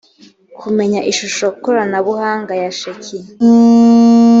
kumenya 0.59 0.99
ishusho 1.11 1.45
korabuhanga 1.63 2.53
ya 2.61 2.69
sheki 2.79 3.17